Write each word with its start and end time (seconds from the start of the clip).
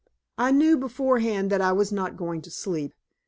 I 0.39 0.49
knew 0.51 0.77
beforehand 0.77 1.51
that 1.51 1.61
I 1.61 1.73
was 1.73 1.91
not 1.91 2.17
going 2.17 2.41
to 2.41 2.49
sleep. 2.49 2.95